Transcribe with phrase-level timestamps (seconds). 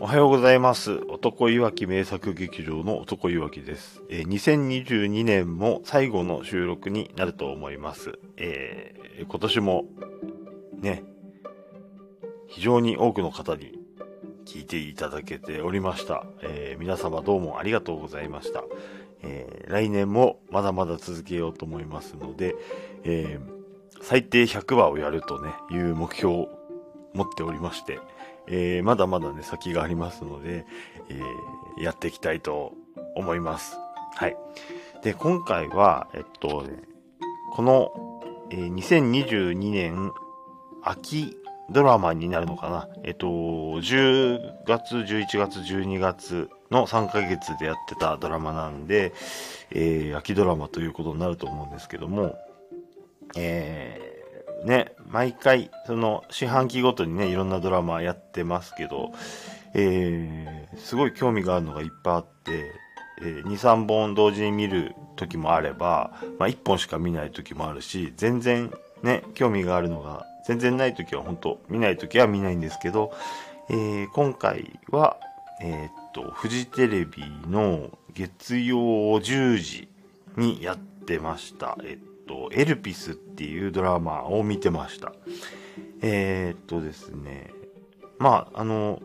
[0.00, 1.00] おはようございます。
[1.08, 4.02] 男いわき名作劇場の男いわきです。
[4.10, 8.18] えー2022年も最後の収録になると思います。
[8.36, 9.84] えー今年も
[10.80, 11.04] ね、
[12.48, 13.78] 非常に多くの方に
[14.44, 16.26] 聞いていただけておりました。
[16.42, 18.64] えー皆様どうもありがとうございました。
[19.22, 22.56] え来年もまだまだ続けようと思いますので、
[23.04, 23.38] え
[24.02, 26.48] 最低100話をやるとね、いう目標を
[27.14, 28.00] 持っておりまして、
[28.46, 30.66] えーまだまだね、先がありますので、
[31.08, 31.24] えー
[31.82, 32.72] やっていきたいと
[33.16, 33.76] 思います。
[34.14, 34.36] はい。
[35.02, 36.82] で、今回は、えっとね、
[37.52, 38.20] この、
[38.50, 40.12] えー2022年
[40.82, 41.36] 秋
[41.70, 42.88] ドラマになるのかな。
[43.04, 49.12] えっと、10月、11月、12月の3ヶ月でやってたドラマなんで、
[49.70, 52.36] えー秋ドラマということになると思うんですけども、
[53.36, 54.13] えー
[54.64, 59.12] ね、毎回、その、四半期ごとにね、いろんなドラマやってますけど、
[59.74, 62.72] えーすごい興味があるのがいっぱいあって、
[63.22, 73.12] えー2、3本同時に見る時もあれば、まあ、1本しか見ない時もあるし、全然ね、興味があるのが、全然ない時は本当見ない時は見ないんですけど、
[73.70, 75.18] えー今回は、
[75.62, 78.78] えーっと、フジテレビの月曜
[79.20, 79.88] 10時
[80.36, 81.76] にやってました。
[81.84, 85.12] えっと、エルピスっていうドラマを見てました。
[86.02, 87.50] えーっとですね、
[88.18, 89.00] まあ、あの、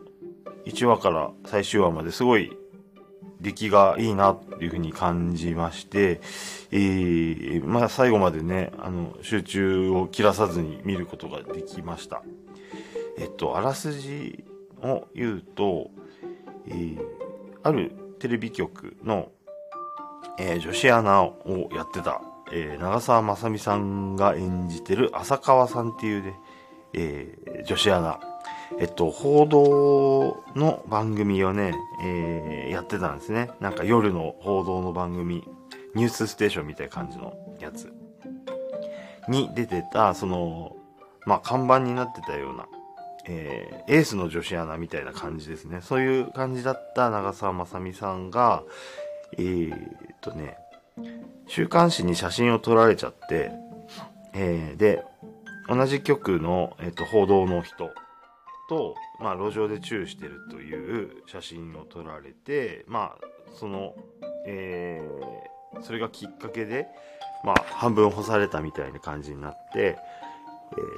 [0.66, 2.56] 1話から最終話まですごい
[3.40, 6.20] 出来がいいなっていうふうに感じまして、
[6.70, 12.22] えー、まあ最後までね、あの、集中を切らさずに見ることができました。
[13.18, 14.44] えっと、あらすじ
[14.82, 15.90] を言うと、
[16.66, 16.98] えー、
[17.62, 19.30] あるテレビ局の、
[20.38, 22.22] えー女子アナをやってた、
[22.52, 26.34] えー長澤まさみさんが演じてる浅川さんっていうね、
[26.94, 28.20] えー女子アナ。
[28.78, 33.50] えっと、報道の番組をね、えーやってたんですね。
[33.60, 35.44] なんか夜の報道の番組、
[35.94, 37.92] ニュースステーションみたいな感じのやつ
[39.28, 40.76] に出てた、その、
[41.26, 42.68] まあ、看板になってたような、
[43.26, 45.80] えーエースの女子アナみたいな感じですね。
[45.82, 48.62] そういう感じだった長澤まさみさんが、
[49.36, 50.56] えーっとね、
[51.50, 53.50] 週刊誌に写真を撮られちゃって、
[54.34, 55.02] えーで、
[55.68, 57.90] 同じ局の、えっと報道の人
[58.68, 63.24] と、まあ、路上でチューしてるという写真を撮られて、まあ、
[63.58, 63.94] その、
[64.46, 65.50] えー
[65.82, 66.88] それがきっかけで、
[67.44, 69.98] まあ、半分干されたみたいな感じになって、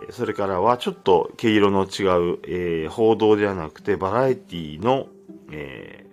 [0.07, 2.05] えーそれからはちょっと毛色の違
[2.35, 5.07] う、えー報道ではなくてバラエティの、
[5.51, 6.05] え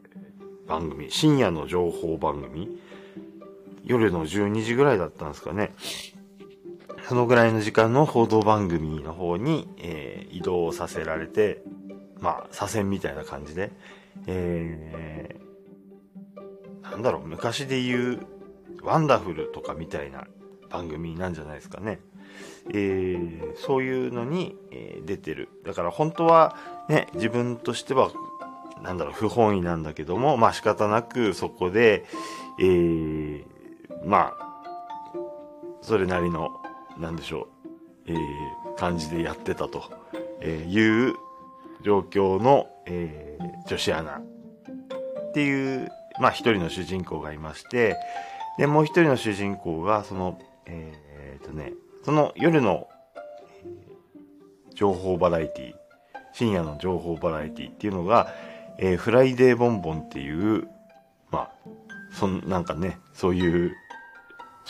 [0.66, 2.80] ー番組、深夜の情報番組、
[3.84, 5.74] 夜の12時ぐらいだったんですかね。
[7.08, 11.64] そのぐらいの時間の報道番組の方に、えー移動させられて、
[12.20, 13.72] まあ、左遷みたいな感じで、
[14.28, 18.20] えーなんだろう、昔で言う、
[18.84, 20.28] ワンダフルとかみたいな
[20.70, 22.00] 番組なんじゃないですかね。
[22.70, 25.50] えーそういうのに、えー出てる。
[25.66, 26.56] だから本当は
[26.90, 28.12] ね、自分としては、
[28.84, 32.06] なんだろう、不本意なんだけども、まあ仕方なくそこで、
[32.60, 33.44] えー
[34.04, 34.50] まあ、
[35.82, 36.62] それなりの、
[36.98, 37.48] なんでしょ
[38.08, 38.18] う、えー
[38.78, 39.92] 感じでやってたと、
[40.40, 41.16] えーいう
[41.84, 44.18] 状況の、えー女子アナ。
[44.18, 45.90] っていう、
[46.20, 47.98] まあ一人の主人公がいまして、
[48.58, 51.74] で、もう一人の主人公が、その、えーとね、
[52.04, 52.88] その夜の、
[54.74, 55.74] 情報バラエティ、
[56.34, 58.34] 深夜の情報バラエティっていうのが、
[58.78, 60.68] えーフライデーボンボンっていう、
[61.32, 61.52] まあ、
[62.14, 63.76] そん、なんかね、そういう、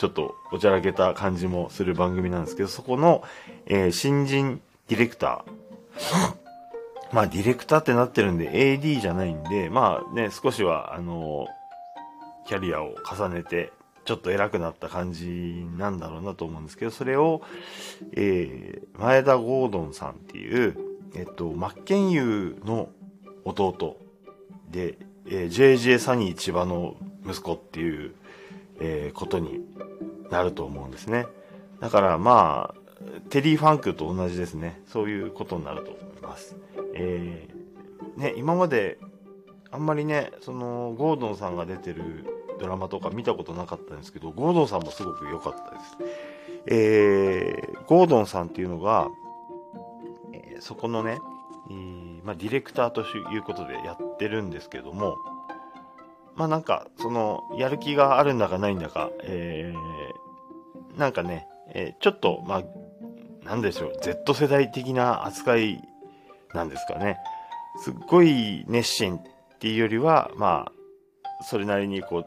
[0.00, 3.22] ちょっとおちゃらけた感じもする番組なんですけど、そこの、
[3.66, 6.34] えー新人ディレクター。
[7.12, 11.46] まあ、ディレクターってなってるんで、AD じゃないんで、まあね、少しは、あの、
[12.46, 13.72] キャリアを重ねて、
[14.06, 17.42] ちょっと偉くなった感じなんだろうなと思うんですけど、それを、
[18.12, 20.78] えー、前田ゴードンさんっていう、
[21.14, 22.88] えっと、マッケンユーの
[23.44, 23.98] 弟
[24.70, 24.96] で、
[25.26, 26.96] えー JJ サニー千葉の
[27.26, 28.14] 息子っていう、
[28.80, 29.60] えーことに
[30.30, 31.26] なると思うんですね。
[31.80, 32.80] だからまあ、
[33.30, 34.82] テリー・ファンクと同じですね。
[34.86, 36.56] そういうことになると思います。
[36.94, 37.60] えー
[38.20, 38.98] ね、今まで、
[39.70, 42.26] あんまりね、その、ゴードンさんが出てる
[42.58, 45.96] ドラマとか見たことなかったんですけど、ゴードンさんもすごく良かったです。
[46.66, 49.08] えー、ゴードンさんっていうのが、
[50.32, 51.18] えーそこのね、
[51.70, 55.16] えーまあ、ディレクターということでやってるんですけども、
[56.34, 60.19] まあなんか、その、やる気があるんだかないんだか、えー、
[60.96, 62.64] なんかね、えーちょっと、まあ、
[63.44, 65.82] なんでしょう、Z 世代的な扱い
[66.54, 67.18] なんですかね。
[67.82, 69.22] すっごい熱心っ
[69.58, 70.70] ていうよりは、ま
[71.40, 72.24] あ、それなりにこ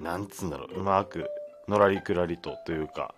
[0.00, 1.28] う、なんつうんだろう、うまく、
[1.68, 3.14] のらりくらりとというか、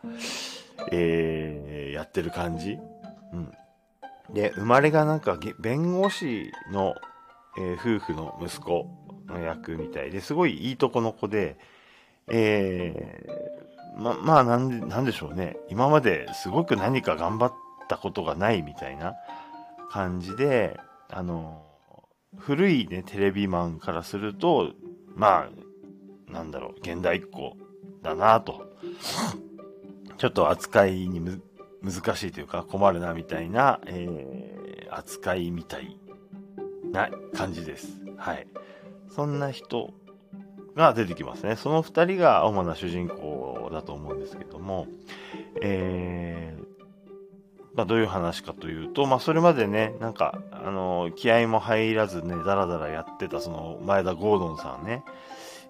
[0.92, 2.78] えー、やってる感じ。
[3.32, 3.52] うん。
[4.32, 6.94] で、生まれがなんか、弁護士の、
[7.58, 8.86] えー、夫婦の息子
[9.26, 11.58] の役みたいで、すごいいいとこの子で、
[12.30, 15.56] えー、ま、まあなんで、なんでしょうね。
[15.68, 17.54] 今まですごく何か頑張っ
[17.88, 19.14] たことがないみたいな
[19.90, 20.78] 感じで、
[21.08, 21.64] あの、
[22.36, 24.72] 古いね、テレビマンからすると、
[25.14, 25.48] ま
[26.28, 27.56] あ、なんだろう、現代っ子
[28.02, 28.68] だなと。
[30.18, 31.42] ちょっと扱いにむ
[31.82, 35.96] 難しいというか困るなみたいな、えー、扱いみたい
[36.92, 38.00] な感じです。
[38.16, 38.46] はい。
[39.10, 39.94] そんな人
[40.78, 41.56] が出てきますね。
[41.56, 44.86] その二人が主な主人公だと思うんですけども、
[45.60, 46.64] えー、
[47.74, 55.04] まあ、どういう話かというと、まあ、それまでね、なんか、あの、気合も入らずね、ダラダラやってた、その、前田ゴードンさんね、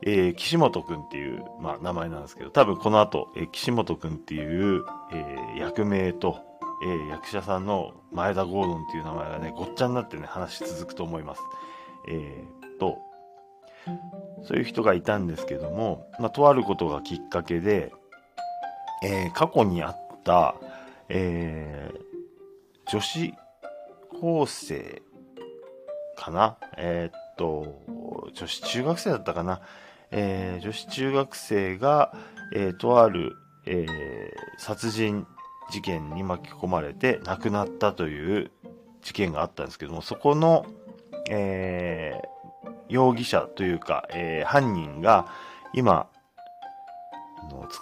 [0.03, 6.39] えー、岸本くんっていう、まあ、名前なんですけど、多分この後、えー、岸本くんっていう、えー、役名と、
[6.83, 11.43] えー、役者さんの前田ゴードンっていう名前がね、ごっちゃになってね、話続くと思います。
[12.07, 12.58] えー、
[14.47, 17.93] そういう人がいたんですけども、まあ、とあることがきっかけで、
[19.03, 20.55] えー、過去にあった、
[21.09, 23.35] えー、女子
[24.21, 25.03] 高生
[26.17, 26.57] かな？
[26.77, 27.81] えー、っと、
[28.35, 29.61] 女子中学生だったかな？
[30.11, 32.13] えー、女子中学生が、
[32.55, 33.37] えー、とある、
[33.67, 35.27] えー、殺人
[35.71, 38.51] 事件に巻き込まれて亡くなったという
[39.03, 40.67] 事件があったんですけども、そこの、
[41.31, 42.29] えー、
[42.89, 45.27] 容疑者というか、えー、犯人が
[45.73, 46.09] 今、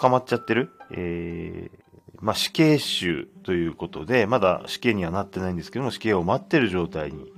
[0.01, 7.33] 捕まっちゃってる、えー、まあ、死刑囚ということで、まだ死刑にはなってないんですけども、死刑を待ってる状態に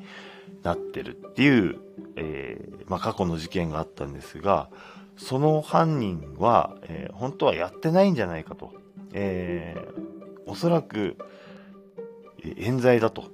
[0.62, 1.78] なってるっていう、
[2.16, 4.68] えー、まあ、過去の事件があったんですが、
[5.16, 8.72] その犯人は、えー、本当はやってないんじゃないかと。
[9.12, 11.16] えー、おそらく、
[12.44, 13.24] え冤罪だと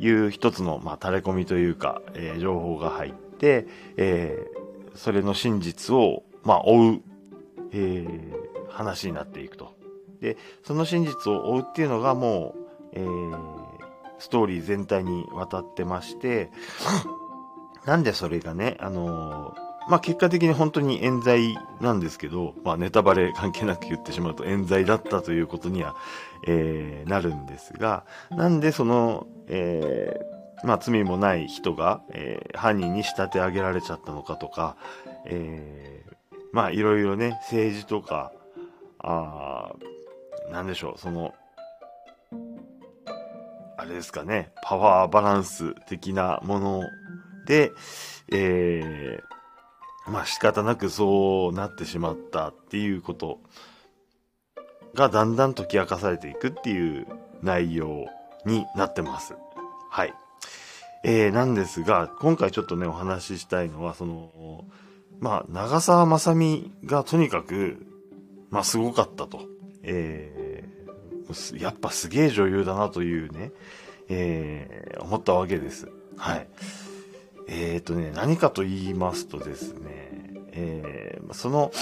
[0.00, 7.02] いう一つの、まあ、垂れ込みというか、えー、情報が入って、えー、それの真実を、まあ、追う、
[7.72, 9.76] えー、話になっていくと。
[10.20, 13.58] で、その真実を追うっていうのがもう、えー、
[14.18, 16.50] ストーリー全体にわたってまして、
[17.86, 25.96] なんでそれがね、あのー、まあ、結果的に本当に冤罪なんですけど、まあ、ネタバレ関係なく言ってしまうと冤罪だったということには、
[26.46, 34.76] えー、なるんですが、なんでその、えー、まあ、罪もない人が、えー、犯人に仕立て上げられちゃったのかとか、
[35.26, 38.32] えー、まあ、いろいろね、政治とか、
[39.00, 39.72] あ
[40.50, 41.34] なんでしょう、その、
[43.76, 46.82] あれですかね、パワーバランス的なもの
[47.46, 47.70] で、
[48.32, 53.40] えー、まあ仕方なくそうなってしまったっていうこと
[54.94, 57.06] がだんだん解き明かされていくっていう
[57.42, 58.06] 内容
[58.44, 59.34] になってます。
[59.90, 60.14] はい。
[61.04, 64.64] えー、なんですが、今回ちょっとね、お話ししたいのは、その、
[65.20, 67.86] まあ、長澤まさみがとにかく、
[68.50, 69.40] まあ、すごかったと。
[69.82, 73.52] えー、やっぱすげえ女優だなというね、
[74.08, 75.88] えー、思ったわけです。
[76.16, 76.48] はい。
[77.48, 80.10] えっ、ー、とね、何かと言いますとですね、
[80.52, 81.72] えー、その、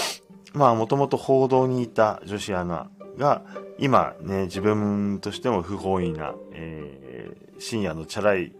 [0.52, 2.88] まあ、もともと報道にいた女子アナ
[3.19, 3.43] が、
[3.79, 8.55] 今ね、自分としても不本意な、えー、深夜のチャラい、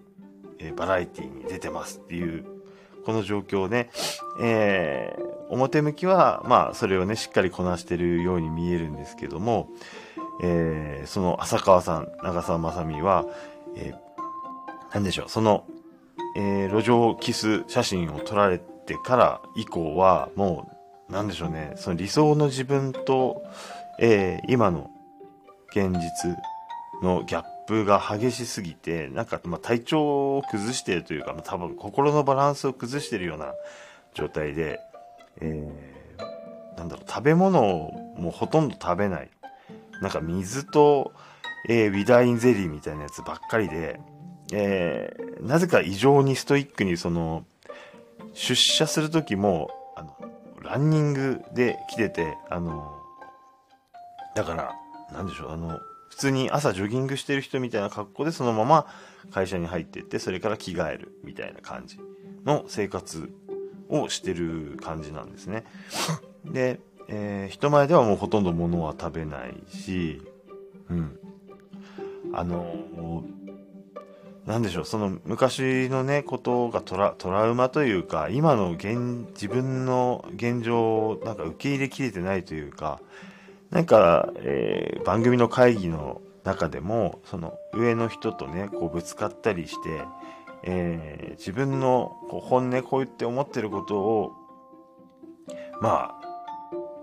[0.59, 2.45] え、バラエティに出てますっていう、
[3.05, 3.91] この状況ね、
[4.41, 9.69] えー、表向きは、まあ、それをね、しっかりこなしてるように見えるんですけども、
[10.43, 13.25] えー、その浅川さん、長澤まさみは、
[13.77, 15.65] えー、なんでしょう、その、
[16.37, 20.69] えー、路上キス写真を撮られてから以降は、も
[21.09, 23.43] う、なんでしょうね、その理想の自分と、
[24.01, 24.91] えー、今の
[25.71, 26.37] 現実
[27.03, 33.55] のギャッププが激しすぎて、なんか、まあ、体調を崩しているというか、まあ、多分心のバランスを崩しているような
[34.15, 34.81] 状態で、
[35.41, 39.31] えー、なんだろう、食べ物をもうほとんど食べない。
[40.01, 41.13] なんか水と、
[41.69, 44.01] えー、ウィダインゼリーみたいなやつばっかりで、
[44.53, 47.45] えー、なぜか異常にストイックにその、
[48.35, 50.15] 出社するときも、あの、
[50.63, 52.95] ランニングで来てて、あの、
[54.35, 54.75] だから、
[55.13, 58.87] なんでしょう、あの、普通に朝ジョギングしてる人みたいな格好でそのまま
[59.31, 61.99] 会社に入ってって、それから着替えるみたいな感じ
[62.45, 63.31] の生活
[63.89, 65.65] をしてる感じなんですね。
[66.45, 70.23] で、えー、人前ではもうほとんど物は食べないし、
[70.89, 71.19] うん。
[72.33, 73.25] あの
[74.47, 83.01] なんでしょう、その昔のね、ことがトラトラウマというか、今の現、自分の現状をなんか受け入れきれてないというか、
[83.77, 90.01] なんか、えー、番組の会議の中でも、その上の人とね、こうぶつかったりして、
[90.63, 94.33] えー、自分のこう本音、こう言って思ってることを、
[95.83, 96.21] まあ、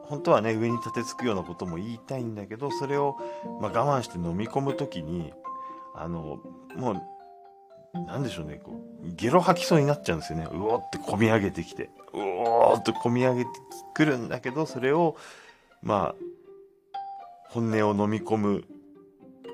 [0.05, 3.17] 本当はね、上に立てつくようなことも言いたいんだけど、それを、
[3.61, 5.31] まあ、我慢して飲み込むときに、
[5.93, 6.39] あの、
[6.75, 6.93] も
[7.93, 10.47] う、なんでしょうね、こう、ゲロ吐きそうになっちゃうんですよね。
[10.51, 11.91] うおって込み上げてきて。
[12.13, 13.49] うおーって込み上げて
[13.93, 15.15] くるんだけど、それを、
[15.83, 16.22] まあ、
[17.53, 18.63] 本音を飲み込む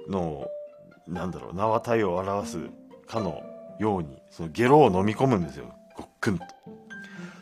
[0.07, 0.47] のを、
[1.07, 2.69] なんだろう、縄体を表す
[3.05, 3.43] かの
[3.77, 5.73] ように、そのゲロを飲み込むんですよ。
[5.97, 6.45] ごっくんと。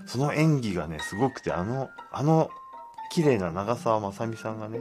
[0.07, 2.49] その演技がね、すごくて、あの、あの、
[3.11, 4.79] 綺麗な長澤まさみさんがね、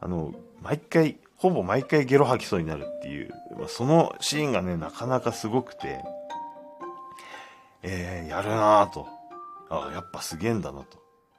[0.00, 6.02] あの、毎回、ほぼ毎回ゲロ吐きそうになるっていう、まあ、そのシーンがね、なかなかすごくて、
[7.82, 9.06] えー、やるなぁと。
[9.70, 10.98] あやっぱすげえんだなと。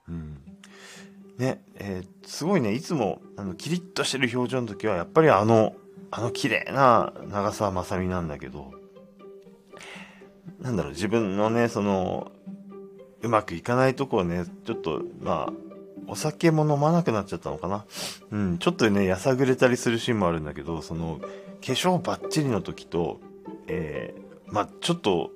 [0.09, 0.54] うん。
[1.37, 5.75] ね、えー、すごいね、いつも、あの、キリッとしてる表情の時は、やっぱりあの、
[6.11, 8.71] あの綺麗な長澤まさみなんだけど、
[10.61, 12.31] なんだろう、自分のね、その、
[13.21, 15.53] うまくいかないとこをね、ちょっと、まあ、
[16.07, 17.85] お酒も飲まなくなっちゃったのかな。
[18.31, 21.27] うん、ちょっとね、やさぐれたりするシーンもあるんだけど、その、化
[21.61, 23.19] 粧バッチリの時と、
[23.67, 25.31] えー、まあ、ちょっと、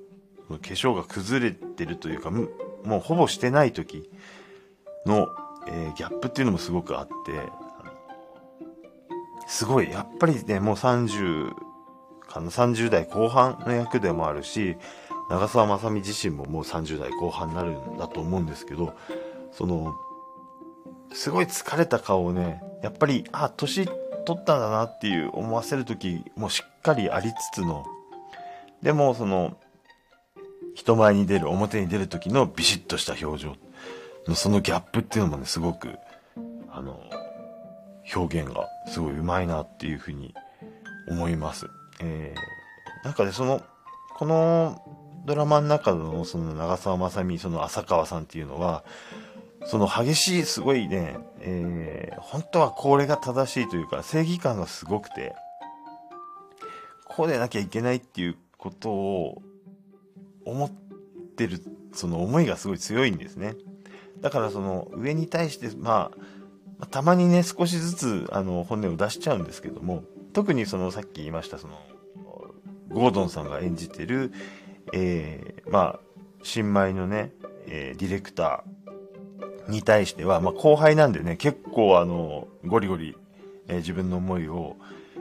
[0.48, 2.48] 化粧が崩れてるというか、も
[2.98, 4.08] うほぼしてない時
[5.06, 5.28] の、
[5.68, 7.50] えー、ギャップっていうのもすごくあって、
[9.46, 11.52] すごい、やっぱりね、もう30
[12.28, 14.76] かな、30代後半の役でもあるし、
[15.28, 18.94] 長澤まさみ自身ももう30代後半になるんだと思うんですけど、
[19.52, 19.94] その、
[21.12, 23.86] すごい疲れた顔をね、やっぱり、あ、年
[24.24, 27.84] 取ったんだなっていう思わせる時もしっかりありつつの、
[28.82, 29.56] でもその、
[30.74, 33.56] 人前に出る、表に出る時のビシッとした表情
[34.34, 35.98] そのギャップっていうのもね、すごく、
[36.70, 37.00] あの、
[38.14, 40.34] 表現がすごい上手いなっていうふうに
[41.08, 41.66] 思います。
[42.00, 43.62] えー、なんかね、その、
[44.16, 44.82] この
[45.24, 48.84] ドラマの中のその長澤まさみ、その浅川さんっていうのは、
[49.66, 55.34] その激しい、すごいね、えー、本当はこれが正しいというか、正義感がすごくて、
[57.04, 59.42] こうでなきゃいけないっていうことを
[60.46, 60.70] 思っ
[61.36, 63.54] てる、その思いがすごい強いんですね。
[64.20, 66.10] だからその上に対して、ま
[66.80, 71.78] あ、たまにね、少しずつ、あの、本音を出しちゃうんですけども、特にその、さっき言いました、その、
[72.88, 74.32] ゴードンさんが演じてる、
[74.92, 76.00] えー、まあ、
[76.42, 77.32] 新米のね、
[77.66, 78.80] えー、ディレクター、
[79.70, 83.16] に対しては、まあ、後輩なんでね、結構あの、ゴリゴリ、
[83.68, 84.76] えー、自分の思いを、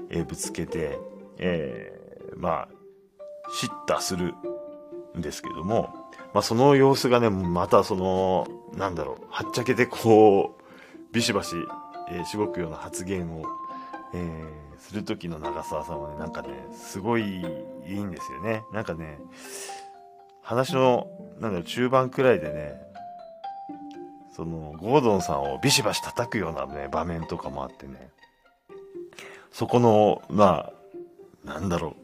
[0.10, 1.00] えー、ぶつけて、
[1.38, 2.70] えー、まあ、
[3.54, 4.34] 叱咤する
[5.18, 5.99] んですけども、
[6.34, 10.64] まあ、その様子がね、またその、なんだろう、はっちゃけてこう、
[11.12, 11.56] ビシバシ、
[12.12, 13.44] えー、しごくような発言を、
[14.14, 17.44] えー、する時の長澤さんはね、なんかね、すごいい
[17.88, 18.64] いんですよね。
[18.72, 19.20] なんかね、
[20.42, 21.08] 話の、
[21.40, 22.82] なんだろう、中盤くらいでね、
[24.36, 28.10] その、ゴードンさんをビシバシ叩くようなね、場面とかもあってね、
[29.52, 30.72] そこの、ま
[31.46, 31.96] あ、なんだろ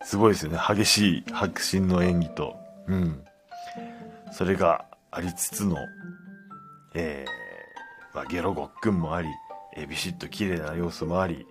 [0.00, 0.04] う。
[0.04, 0.58] すごいですよね。
[0.58, 2.56] 激しい迫真の演技と、
[2.88, 3.24] うん。
[4.32, 5.76] それがありつつの、
[6.94, 9.28] えー、まあ、ゲロごっくんもあり、
[9.76, 11.46] えー、ビシッと綺麗な様子もあり、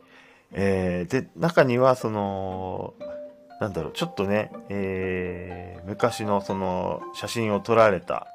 [0.51, 2.93] えー、で、中には、その、
[3.59, 8.27] なんだろう、ちょっとね、えー、昔のその写真を撮られた、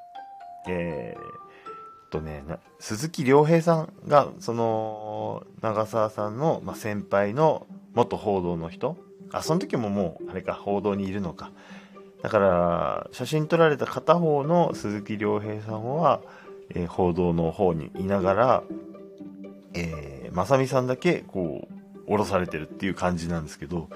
[0.68, 2.42] えー、とね、
[2.80, 8.96] 鈴木亮平さんが、その、長澤さんの、まあ、先輩の元報道の人
[9.32, 11.52] あ、その時ももう、あれか、報道にいるのか。
[12.22, 16.20] だから、写真撮られた片方の鈴木亮平さんは、
[16.70, 18.62] えー、報道の方にいながら、
[19.74, 21.68] えー、まさみさんだけ、こ
[22.06, 23.88] う、降ろされてるっていう感じなんですけど、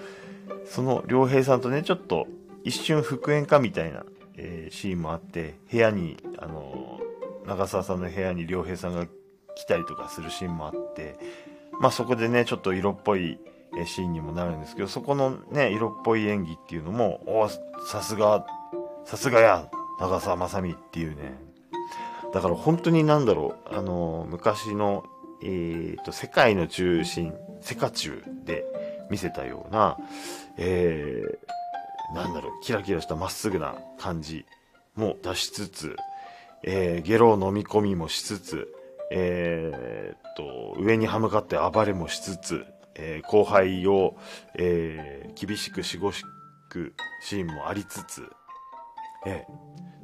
[0.66, 2.26] その良平さんとね、ちょっと
[2.62, 4.04] 一瞬復縁かみたいな
[4.37, 9.07] えー、シーンもあって、部屋に、あのー、長澤さんの部屋に良平さんが
[9.54, 11.16] 来たりとかするシーンもあって、
[11.81, 13.38] まあそこでね、ちょっと色っぽい
[13.87, 17.49] シーンにもなるんですけど、そこのね、色っぽい演技っていうのも、お
[17.87, 18.47] さすが、
[19.04, 19.69] さすがや、
[20.00, 21.38] 長澤まさみっていうね。
[22.33, 25.04] だから本当になんだろう、あの、昔の、
[25.43, 28.64] えっ、と、世界の中心、セカチュウで
[29.11, 29.97] 見せたような、
[30.57, 34.47] えー、なんだろう、キラキラしたまっすぐな感じ
[34.97, 35.97] も出しつつ、
[36.62, 38.69] えー、ゲロを飲み込みもしつつ、
[39.11, 42.64] えー、っと、上に歯向かって暴れもしつつ、
[42.97, 44.17] えー、後輩を、
[44.57, 46.25] えー、厳しくしごし
[46.69, 48.29] くシーンもありつつ、
[49.27, 49.45] え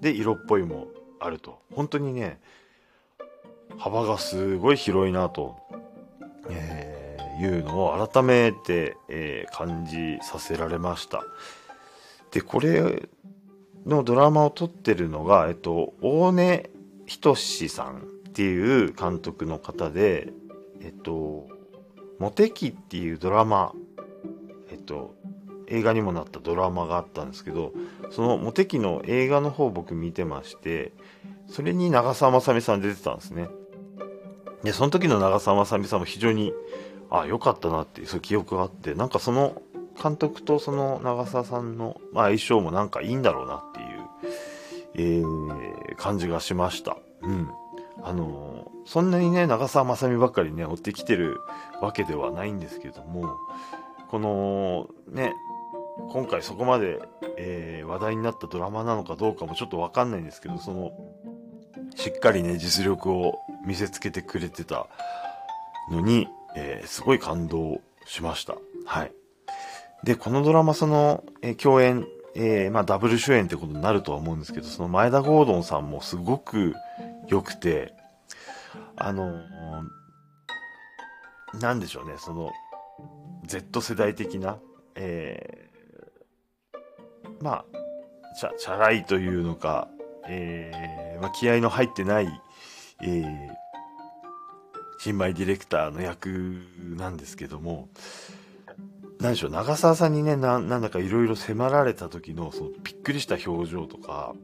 [0.00, 1.60] ー、で、色っぽいもあると。
[1.74, 2.40] 本当にね、
[3.78, 5.56] 幅がすごい広いなと、
[6.48, 11.22] えー、いうのを改めて、えー、感じさせられました。
[12.30, 13.08] で、これ
[13.86, 16.70] のドラマを撮ってるのが、えっと、大根
[17.06, 20.32] 仁さんっていう監督の方で、
[20.80, 21.48] えっと、
[22.20, 23.72] モテキっていうドラマ、
[24.70, 25.14] えっと、
[25.68, 27.72] 映画にもなったドラマがあったんですけど、
[28.10, 30.92] そのモテキの映画の方僕見てまして、
[31.48, 33.48] それに長澤まさみさん出てたんですね。
[34.62, 36.52] で、その時の長澤まさみさんも非常に、
[37.08, 39.62] あ、良かったなっていう、そういう記憶があって、なんかその
[40.00, 46.98] 監督とその長澤さんの、まあ、相性もなんかいいんだろうなっていう、えー、感じがしました。
[47.22, 47.48] うん。
[48.02, 51.40] あの、そんなにね、長澤まさみばっかりね、追ってきてる
[51.80, 53.36] わけではないんですけども、
[54.08, 55.34] この、ね、
[56.08, 57.00] 今回そこまで、
[57.36, 60.92] えー、話題になったドラマなのかどうかもちょっとわかんないんですけど、その、
[61.94, 64.86] しっかりね、実力を見せつけてくれてた
[65.90, 68.56] のに、えー、すごい感動しました。
[68.86, 69.12] はい。
[70.02, 76.74] で、このドラマ、その、えー、共演、えー、まあ、ダブル主演ってことになるとは思うんですけど、その前田ゴードンさんもすごく
[77.28, 77.94] 良くて、
[78.96, 79.42] あの、
[81.60, 82.52] なんでしょうね、その、
[83.46, 84.58] Z 世代的な、
[84.94, 87.64] えー、まあ、
[88.38, 89.88] チャ、チャラいというのか、
[90.28, 92.28] えー、まあ、気合の入ってない、
[93.02, 93.48] えー、
[94.98, 96.28] 新米ディレクターの役
[96.96, 97.88] なんですけども、
[99.20, 104.34] 何でしょう、長澤さんにね、ななんだかいろいろ迫られた時の、その、びっくりした表情とか、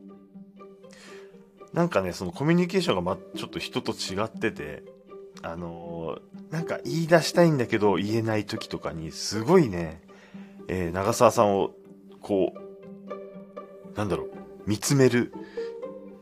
[1.76, 4.82] なんかね、そのコミュニケーションがま、ちょっと人と違ってて、
[5.42, 10.00] あのー、なんか言い出したいんだけど言えない時とかに、すごいね、
[10.68, 11.72] えー、長澤さんを、
[12.22, 14.30] こう、なんだろう、
[14.66, 15.34] 見つめる、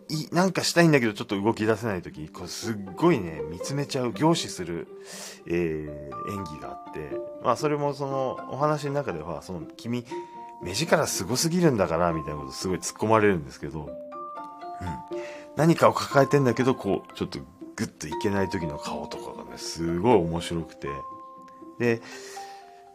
[0.09, 4.88] い、なんかしたいんだけどちょっと動き出せない時、こうすっごいね、見つめちゃう、凝視する、
[5.47, 10.05] えー、演技があって、まあそれもその、お話の中では、その、君、
[10.64, 13.88] 目力すごすぎるんだから、みたいなことすごい突っ込まれるんですけど、
[14.81, 15.35] うん。
[15.57, 17.38] 何かを抱えてんだけど、こう、ちょっと
[17.77, 20.88] グッといけない時の顔とかがね、すごい面白くて、
[21.79, 22.03] で、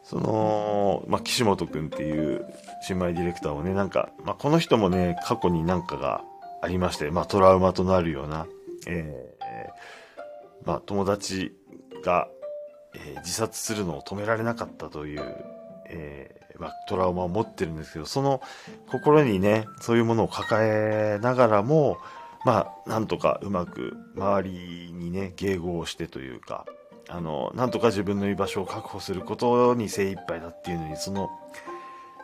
[0.03, 2.45] その、まあ、岸本くんっていう
[2.81, 6.23] 新米ディレクターをね、なんか、まあ、この人もね、過去になんかが
[6.61, 8.47] ありまして、まあ、トラウマとなるような、
[8.87, 11.53] えー、まあ、友達
[12.03, 12.27] が、
[12.95, 15.21] えー、自殺するのを止められなかったという、
[15.85, 18.41] えー、まあ、トラウマを持ってるんですけど、その
[18.87, 21.97] 心にね、そういうものを抱えながらも、
[22.45, 26.65] まあ、なんとかうまく周りにね、迎合してというか、
[27.09, 31.29] あの、なんとか自分の居場所を確保することに精一杯だっていうのに、その、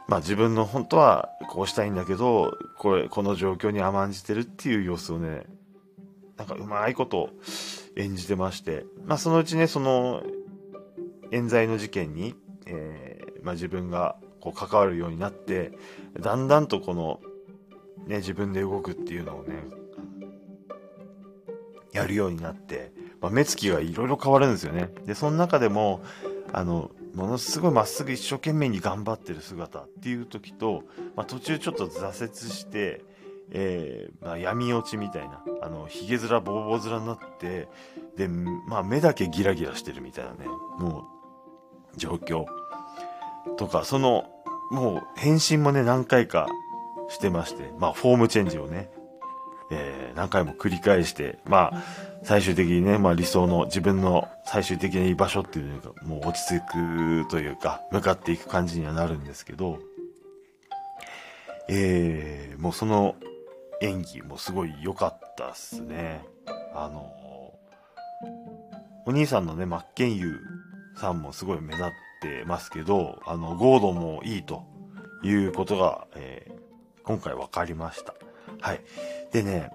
[0.07, 5.45] まあ自分の本当はこうしたいんだけど、これ、この状況に甘んじてるっていう様子をね、
[6.37, 7.29] なんかうまいこと
[7.95, 10.23] 演じてまして、まあそのうちね、その、
[11.31, 12.35] 冤罪の事件に、
[12.67, 15.71] えー、まあ自分がこう関わるようになって、
[16.19, 17.19] だんだんとこの、
[18.05, 19.63] ね、自分で動くっていうのをね、
[21.95, 24.91] やるようになって、まあ、目つきがいろいろ変わるんですよね。
[25.05, 26.01] で、その中でも、
[26.51, 30.83] あの、ものすごいまっすぐ一生懸命に頑張ってる姿っていう時と、
[31.15, 33.01] まあ、途中ちょっと挫折して、
[33.51, 37.69] えー、まあ、闇落ちみたいな、あの、髭面、ボーボー面になって、
[38.17, 40.45] で、まあ、目だけギラギラしてるみたいなね、
[40.77, 41.07] も
[41.95, 42.45] う、状況。
[43.57, 44.25] とか、その、
[44.71, 46.47] もう、変身もね、何回か
[47.09, 48.89] してまして、まあ、フォームチェンジをね、
[49.71, 51.83] えー、何回も繰り返して、まあ、
[52.23, 59.79] 最終的にね、まあ理想の自分の最終的な居場所っていうのがもう落ち着くというか、向かっていく感じにはなるんですけど、
[61.67, 63.15] えー、もうその
[63.81, 66.25] 演技もすごい良かったっすね。
[66.73, 67.11] あの、
[69.05, 70.39] お兄さんのね、真剣佑
[70.97, 71.87] さんもすごい目立っ
[72.21, 74.63] てますけど、あの、ゴードもいいと
[75.23, 78.15] いうことが、えー、今回分かりました。
[78.61, 78.81] はい。
[79.35, 79.69] でね、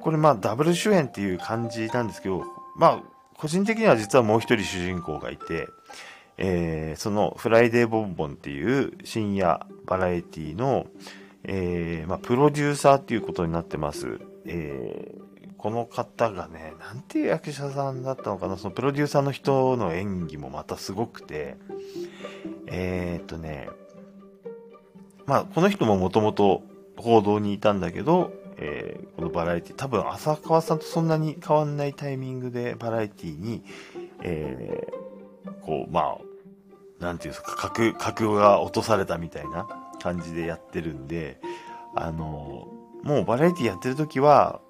[0.00, 2.44] これまあダブル主演っていう感じなんですけど、
[2.76, 3.02] まあ
[3.36, 5.66] 個人的には実はもう一人主人公がいて、
[6.36, 10.86] えー、そのフライデーボンボンっていう深夜バラエティの、
[11.42, 14.20] えー、まあプロデューサーっていうことになってます。
[14.46, 21.56] えー、この方がね、なんていう役者さんだったのかな、そのプロデューサーの人の演技もまたすごくて、
[22.68, 23.70] え、っとね、
[25.26, 26.62] まあこの人ももともと
[26.96, 33.62] 報道にいたんだけど、えー、このバラエティ、多分浅川さんとそんなに変わんないタイミングでバラエティに、
[34.22, 36.18] えー、こう、まあ、
[37.04, 39.68] なんていうんですか、格、格が落とされたみたいな
[40.02, 41.40] 感じでやってるんで、
[41.94, 42.68] あの、
[43.04, 44.60] もうバラエティやってる時は、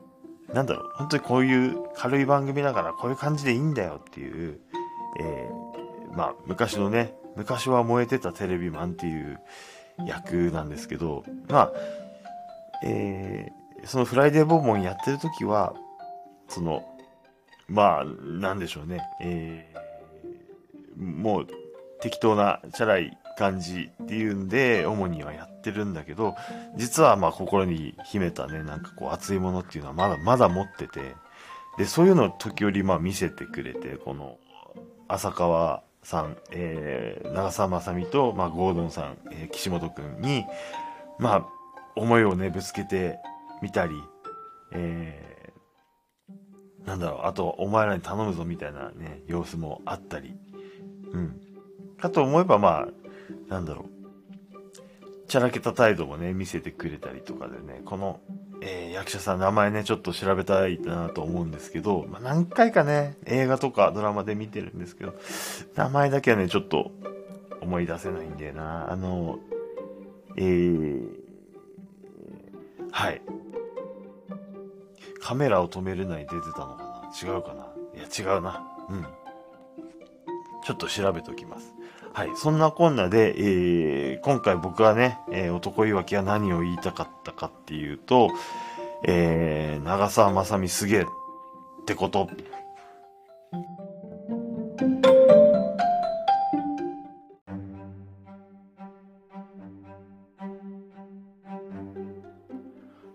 [0.53, 4.61] なんだろう、本当にこういう軽い番組だからこういう感じでいいんだよっていう、
[5.21, 9.39] えー、まあ、昔のね、昔は燃えてたテレビマンっていう
[10.07, 11.73] 役なんですけど、まあ、
[12.85, 13.53] え、
[13.85, 15.75] そのフライデーボンボンやってる時は、
[16.49, 16.85] その、
[17.69, 21.47] まあ、なんでしょうね、えー、もう
[22.01, 26.35] 適当なチャラい感じっていうんで、主にはやってるんだけど、
[26.77, 31.15] 実はまあ心に秘めたね、なんかこう熱いものっていうのはまだまだ持ってて、
[31.77, 34.39] で、そういうのを時折まあ見せてくれて、この、
[35.07, 40.45] 浅川さん、えー、長澤まさみと、まあ、ゴードンさん、えー、岸本くんに、
[41.19, 41.47] まあ、
[41.97, 43.19] 思いをね、ぶつけて
[43.63, 43.95] みたり、
[44.73, 50.35] えー、なんだろう、あと、お前らに頼むぞみたいなね、様子もあったり、
[51.13, 51.41] うん。
[51.99, 52.89] かと思えば、まあ、
[53.49, 53.89] なんだろう。
[55.29, 58.21] ちゃらけた態度もね、見せてくれたりとかでね、この、
[58.63, 65.15] えー、役者さん名前ね、ちょっと調べたいなと思うんですけど、まあ、何回かね、映画とかドラマで見てるんですけど、
[65.77, 66.91] 名前だけはね、ちょっと
[67.61, 68.91] 思い出せないんだよな。
[68.91, 69.39] あの、
[70.37, 71.09] えー、
[72.91, 73.21] はい。
[75.29, 77.35] カメラを止めれない出てたのかな？
[77.35, 77.67] 違うかな？
[77.95, 78.67] いや、違うな。
[78.89, 79.07] うん。
[80.65, 81.75] ちょっと調べておきます。
[82.15, 82.31] はい。
[82.35, 88.31] そんなこんなで、えー、今回僕はね、えー、男いわきは何を言いたかったかっていうと、
[89.05, 91.05] えー、長澤まさみすげえっ
[91.85, 92.31] てこと。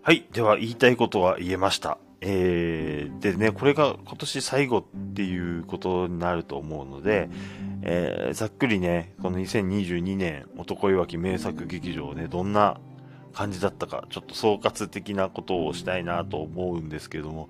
[0.06, 0.26] はい。
[0.34, 1.96] では、言いたいことは言えました。
[2.20, 7.30] えー、でね、これが今年最後っていうことになると思うので、
[7.80, 12.82] えー、ざっくりね、この2022年男いわき名作劇場ね、どんな
[13.32, 17.48] 感じだったか、ちょっと総括的なことをしたいなと思うんですけども、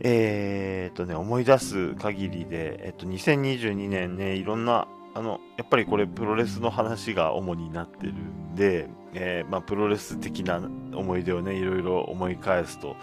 [0.00, 12.96] えー、っとね、思い出す限りで、えっと、2022年ね、いろんな、あの、やっぱりこれプロレスの話が主になってるんで、えー、まあ、プロレス的な思い出をね、いろいろ思い返すと、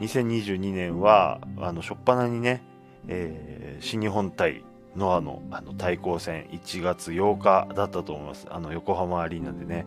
[0.00, 2.60] 2022年は、あの、しょっぱなにね、
[3.06, 4.64] えー、新日本対
[4.96, 8.48] ノアのあの対抗戦1月8日だったと思います。
[8.50, 9.86] あの横浜アリーナでね。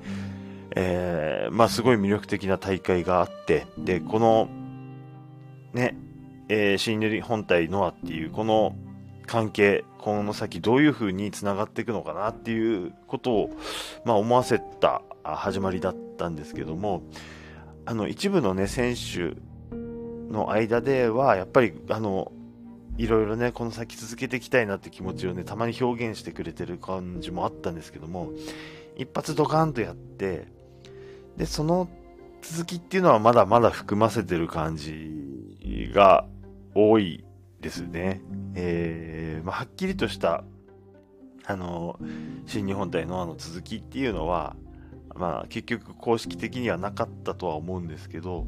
[0.75, 4.47] えー、まあすごい魅力的な大会があって、で、この、
[5.73, 5.97] ね、
[6.47, 8.73] えー、新日本対ノアっていうこの
[9.25, 13.49] 関係、この先どういう風に繋がっていくのかなっていうことを、
[14.05, 17.03] まあ思わせた始まりだったんですけども、
[17.85, 19.35] あの一部のね、選手
[20.31, 22.31] の間では、やっぱりあの、
[22.97, 28.31] いろいろね、この先続けていきたいなって気持ちをね、たまに表現してくれてる感じもあったんですけども、
[28.97, 30.47] 一発ドカンとやって、
[31.37, 31.89] で、その
[32.43, 36.25] 続きっていうのはまだまだ含ませてる感じが
[36.75, 37.23] 多い
[37.63, 38.21] ですね。
[38.53, 40.43] えー、まあ、はっきりとした、
[41.45, 41.99] あの、
[42.45, 44.55] 新日本対ノアの続きっていうのは、
[45.15, 48.45] まあ、結局公式的にはなかったとは思うんですけど、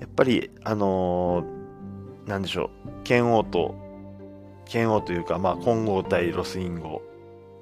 [0.00, 1.60] やっぱり、あのー
[2.30, 3.74] なんでしょう、剣王と、
[4.64, 7.02] 剣王というか、まあ、金剛対ロスインゴ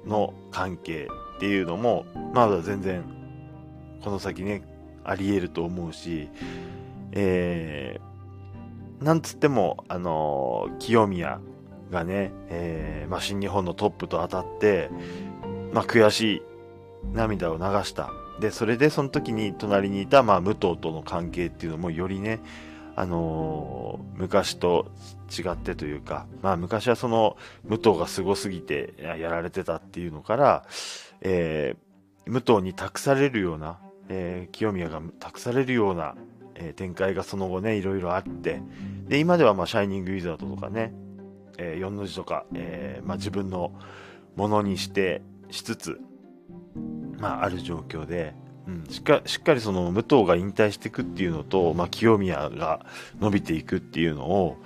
[0.05, 3.03] の関係っていうのも、まだ全然、
[4.03, 4.61] この先ね、
[5.03, 6.29] あり得ると思うし、
[7.11, 8.08] えー、
[9.01, 11.39] なんつっても、あのー、清宮
[11.91, 14.89] がね、えー、まあ、新日本のトップと当たって、
[15.73, 16.41] まあ、悔しい
[17.13, 18.11] 涙を流した。
[18.39, 22.39] で、それでその時に隣にいた、まあ、武藤との関係っていうのもよりね、
[22.95, 24.91] あのー、昔と
[25.29, 30.65] 違ってというか、まあ昔はその武藤がすごすぎてやられてたっていうのから、
[31.21, 36.15] えー、武藤に託されるような、えー、清宮が託されるような、
[36.59, 38.61] えー、展開がその後ね、いろいろあって、
[39.07, 40.93] で、今ではまあシャイニングウィザードとかね、
[41.57, 43.73] えー、4の字とか、えー、まあ自分の
[44.35, 45.99] ものにして、しつつ、
[47.17, 48.35] まあある状況で、
[48.67, 52.85] うん、しっかしっかりその武藤が引退していくっていうのと、まあ、清宮が
[53.19, 54.57] 伸びていくっていうのを、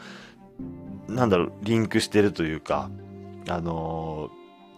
[1.08, 2.90] なんだろう、リンクしてるというか、
[3.48, 4.30] あの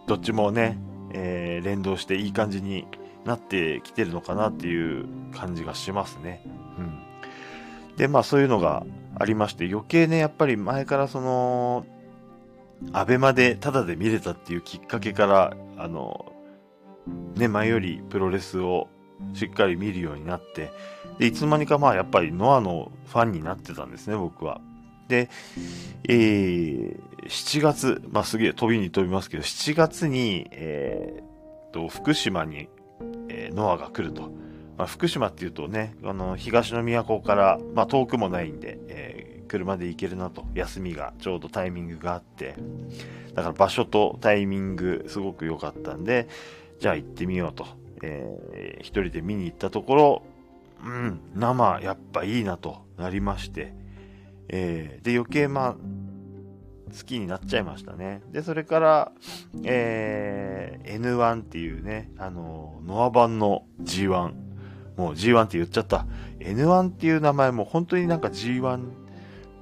[0.06, 0.78] ー、どっちもね、
[1.12, 2.86] えー、連動していい感じに
[3.24, 6.42] なってきてるのかなっていう感じがしますね。
[6.78, 7.05] うん。
[7.96, 8.84] で、まあそういうのが
[9.18, 11.86] ありまして、余計ね、やっぱり前からその、
[12.92, 16.32] アベマでタダで見れたっていうきっかけから、あの、
[17.36, 18.88] ね、前よりプロレスを
[19.32, 20.70] しっかり見るようになって、
[21.18, 24.60] で、いつの間にかまあやっぱりノアのファンになってたんですね、僕は。
[25.08, 25.30] で、
[26.08, 32.68] えー、7月、まあすげえ飛びに飛びますけど、7月に、えー、と、福島に、
[33.28, 34.30] えー、ノアが来ると。
[34.76, 40.44] まあ、福島っていうとね、あの、東の都から、まあ、遠くもないんで、えー、車で行けるなと。
[40.54, 42.54] 休みがちょうどタイミングがあって。
[43.34, 46.28] だから場所とタイミングすごく良かったんで、
[46.80, 47.66] じゃあ行ってみようと。
[48.02, 50.22] えー、一人で見に行ったところ、
[50.84, 53.72] うん、生やっぱいいなとなりまして、
[54.48, 58.22] えー、で余計まあ、好きになっちゃいましたね。
[58.30, 59.12] で、それから、
[59.64, 64.45] えー、N1 っていうね、あの、ノア版の G1。
[64.96, 66.06] もう G1 って言っちゃった。
[66.40, 68.80] N1 っていう名前も本当になんか G1 っ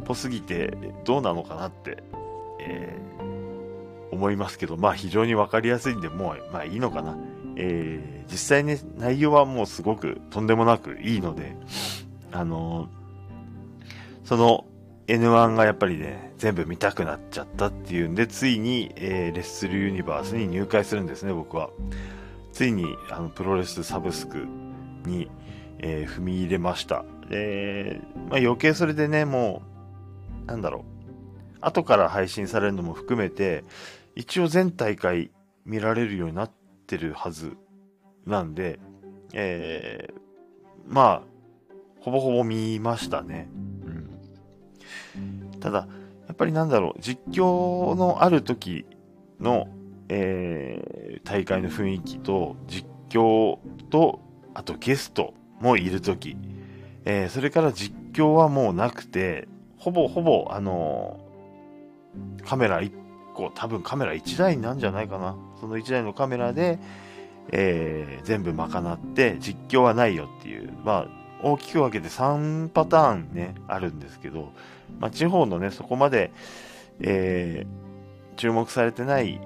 [0.05, 2.03] ぽすぎてどうなのかなって、
[2.61, 7.17] えー、思いますけど、まあ非常にわかりやすいんで、もう、まあいいのかな。
[7.57, 11.57] えー、実際ね、内容はもうすごくとんでもなくいいので、
[12.33, 12.89] あのー、
[14.25, 14.65] その
[15.07, 21.71] N1 がやっぱりね、全部見たくなっちゃったっていうんで、ついに、えー、レッスルユニバースに入会するんですね、僕は。
[22.53, 24.47] ついに、あの、プロレスサブスク
[25.05, 25.31] に、
[25.79, 27.05] えー、踏み入れました。
[27.29, 29.63] で、まあ余計それでね、も
[30.45, 30.95] う、なんだろう。
[31.61, 33.65] 後から配信されるのも含めて、
[34.15, 35.31] 一応全大会
[35.65, 36.51] 見られるようになっ
[36.87, 37.57] てるはず
[38.27, 38.79] なんで、
[39.33, 40.15] えー、
[40.87, 41.23] まあ、
[42.01, 43.49] ほぼほぼ見ましたね。
[43.87, 43.95] うん
[45.61, 45.89] ただ、
[46.27, 48.85] やっぱりなんだろう、実況のある時
[49.41, 49.69] の、
[50.11, 54.21] えー、大会の雰囲気と、実況と、
[54.55, 56.37] あとゲストもいる時、
[57.05, 62.93] えー、それから実況はもうなくて、ほぼほぼ、あのー、カメラ1
[63.35, 65.37] 個、多分カメラ1台なんじゃないかな。
[65.61, 66.79] その1台のカメラで、
[67.51, 71.09] えー、全部賄って、実況はないよっていう、まあ、
[71.43, 74.53] 大きく分けて3パターンね、あるんですけど、
[74.99, 76.33] まあ、地方のね、そこまで、
[77.01, 79.41] えー、注目されてない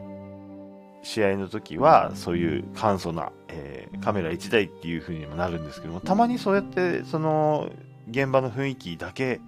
[1.09, 7.71] 試合の時は、そういう簡素な、えー、カメラ1台っていう風にもなるんですけども、たまにそうやって、その、
[8.11, 9.41] 現場の雰囲気だけ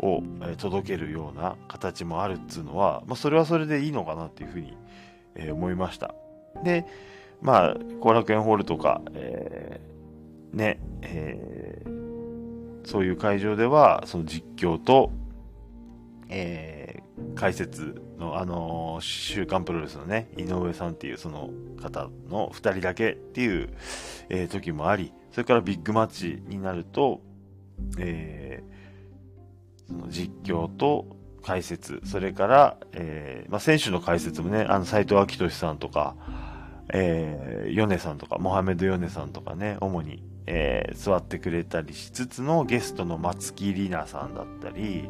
[0.00, 0.22] を、
[0.56, 4.74] 届けるような形もあるっつうのは、まあ、それはそれでいいのかなっていう風に、
[5.34, 6.14] えー、思いました。
[6.64, 6.86] で、
[7.42, 15.12] まあ、後楽園ホールとか、えー、ね、えー、そういう会場では、その実況と、
[16.30, 21.50] えー、解説の、あのー、週刊プロレスのね、井上さんっていうその
[21.80, 23.70] 方の2人だけっていう、
[24.28, 27.20] えー、時もあり、それからビッグマッチになると、
[27.98, 31.06] えー、その実況と
[31.42, 36.16] 解説、それから、えー、まあ、選手の解説もね、あの、斎藤明俊さんとか、
[36.92, 45.08] えー、ヨネさんとか、モハメド・ヨネさんとかね、主に、えー、座ってくれたりしつつのゲストの松木里奈さんだったり、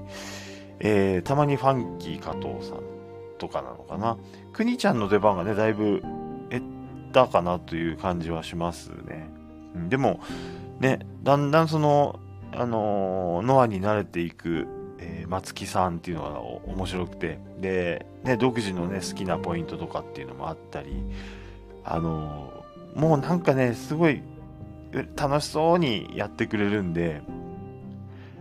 [0.80, 2.95] えー、たまにファンキー加藤さん
[3.38, 4.16] とかなのかな。
[4.52, 6.02] くにちゃんの出番がね、だいぶ
[6.50, 6.60] 減
[7.08, 9.28] ったかなという感じはしますね。
[9.74, 10.20] うん、でも、
[10.80, 12.20] ね、だんだんその、
[12.52, 14.66] あの、ノアに慣れていく、
[14.98, 16.40] えー、松木さんっていうのが
[16.72, 21.04] 面白くて、で、ね、独自のね、好きなポイントとかっていうのもあったり、
[21.84, 24.22] あの、もうなんかね、すごい
[25.16, 27.22] 楽しそうにやってくれるんで、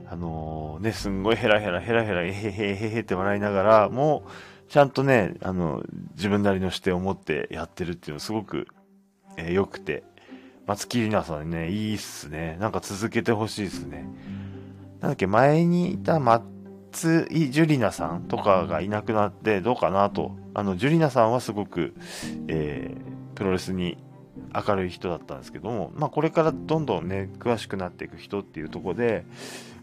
[0.08, 4.30] あのー、ね、すんごいヘラヘラヘラヘラ、えへへへへって笑いながら、もう、
[4.68, 5.84] ちゃんとね、あの、
[6.16, 8.68] 自分なりの視点を持ってやってるっていうのすごく、
[9.38, 10.04] えー、良くて、
[10.66, 12.58] 松木里奈さんね、いいっすね。
[12.60, 14.08] なんか続けてほしいっすね。
[15.00, 20.36] なんだっけ、前にいた松井樹里奈さんとかがいなくなってどうかなと。
[20.56, 21.94] あの、樹里奈さんはすごく、
[22.48, 23.98] えー、プロレスに
[24.54, 29.26] 明るい人だったんですけども、まあ、これからどんどんね、詳しくなっていく人っていうとこで、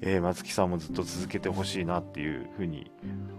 [0.01, 2.91] えー、松木さんもずっと続けてほしいなっていうふうに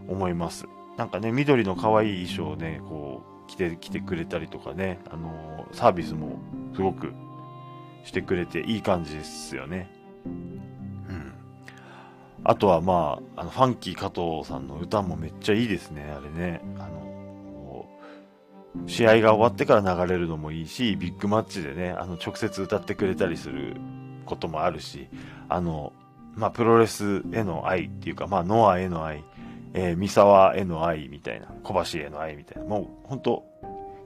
[0.07, 0.65] 思います。
[0.97, 6.39] なんかね、緑の可愛い衣装をね、こう、着て、着てくれたりとかね、あのー、サービスも
[6.75, 7.13] すごく
[8.03, 9.89] してくれていい感じですよね。
[10.25, 11.33] うん。
[12.43, 16.61] あとはまあ、あの、ファンキー加藤さんの歌もめっちゃいいですね、あれね。
[16.77, 17.03] あの、
[18.87, 23.77] 試合が終わってから流れるのもいいし、ビッグマッチでね、あの、直接歌ってくれたりする
[24.25, 25.07] こともあるし、
[25.49, 25.93] あの、
[26.35, 29.23] まあ、プロレスへの愛っていうか、まあ、ノアへの愛、
[29.73, 33.43] えー、三沢への愛みたいな、小橋への愛みたいな、もう、本当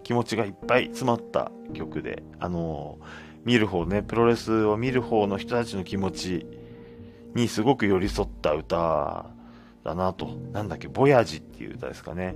[0.03, 3.05] 気持ちがいっぱい詰まった曲で、あのー、
[3.43, 6.45] 見る方ね、プロレスを見る方の人たちの気持ち
[7.35, 9.25] にすごく寄り添った歌
[9.83, 10.27] だなと。
[10.53, 12.35] なんだっけ、ボヤジっていう歌ですかね。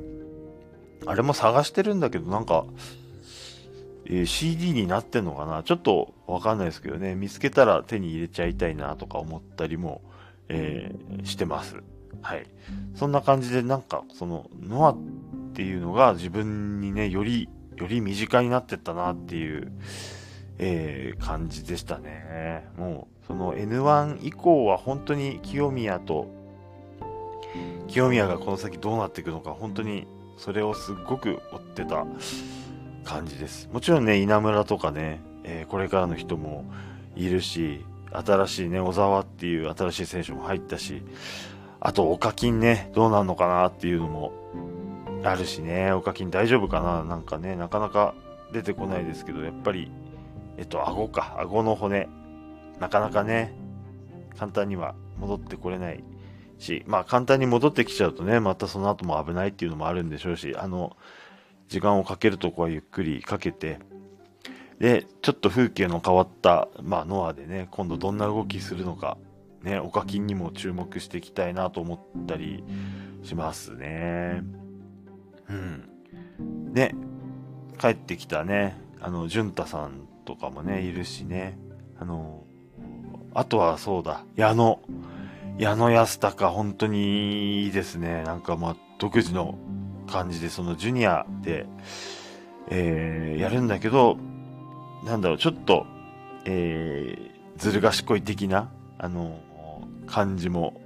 [1.06, 2.66] あれも探してるんだけど、なんか、
[4.06, 5.64] えー、CD になってんのかな？
[5.64, 10.02] ちょっとわかんないですけどね、見つけたら手に入れちゃいたいなとか思ったりも、
[10.50, 11.78] えー、してます。
[12.22, 12.46] はい。
[12.96, 14.98] そんな感じでなんか、その、ノアっ
[15.54, 17.50] ていうのが自分にね、より
[17.82, 19.72] より身近になってったなっていう、
[20.60, 22.68] えー、感じでしたね。
[22.78, 26.28] もう、その N1 以降は本当に清宮と、
[27.88, 30.06] 清宮がこの先どうなっていくのか、本当に
[30.38, 32.06] それをすっごく追ってた
[33.04, 33.68] 感じです。
[33.74, 36.66] もちろんね、稲村とかね、えー、これからの人も
[37.16, 41.02] いるし、新しいね、小沢っていう新しい選手も入ったし、
[41.84, 44.32] あと、オカキンね、どうなるのかなっていうのも
[45.24, 47.04] あるしね、オカキン大丈夫かな？
[47.04, 48.14] なんかね、なかなか
[48.54, 49.92] 出てこないですけど、やっぱり、
[50.58, 52.08] えっと、顎か、顎の骨、
[52.80, 53.54] なかなかね、
[54.38, 56.04] 簡単には戻ってこれない
[56.60, 60.96] し、まあ簡単に戻ってきちゃうとね、またその後も危ないっていうのもあるんでしょうし、あの、
[61.68, 63.80] 時間をかけるとこはゆっくりかけて、
[64.80, 69.18] で、ちょっと風景の変わった、まあ、ノアでね、今度どんな動きするのか、
[69.64, 72.64] ね、オカキンにも注目していきたいなと思ったり
[73.24, 74.42] しますね。
[75.50, 76.74] うん。
[76.74, 76.96] で、
[77.80, 81.58] 帰ってきたね、あの、潤太さんとかもね、いるしね、
[82.00, 82.44] あの、
[83.34, 84.80] あとはそうだ、矢野。
[85.58, 88.24] 矢野安隆、本当にいいですね。
[88.24, 89.58] なんかまあ、独自の
[90.08, 91.68] 感じで、そのジュニアで、
[92.70, 94.18] えー、やるんだけど、
[95.06, 95.86] なんだろう、ちょっと、
[96.46, 99.40] えー、ずる賢い的な、あの、
[100.12, 100.82] 感じも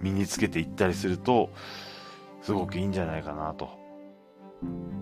[0.00, 1.50] 身につけていったりすると、
[2.42, 3.70] すごくいいんじゃないかなと。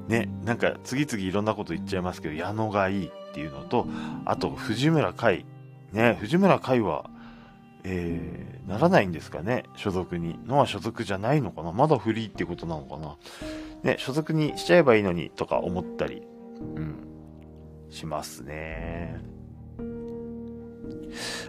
[0.07, 3.87] ね、なんか次々いろんなこと言っちゃいますけど、矢野がいいっていうのと、
[4.25, 5.45] あと藤村海。
[5.93, 7.11] ね、藤村海は、
[7.85, 10.39] えー、ならないんですかね、所属に。
[10.47, 13.17] のは所属じゃないのかなまだフリーってことなのかな
[13.83, 16.23] ね、所属にしちゃえばいいのにとか思ったり、
[16.77, 17.09] うん。
[17.91, 19.38] しますね。